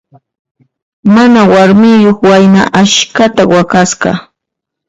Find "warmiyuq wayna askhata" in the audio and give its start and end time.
1.51-3.41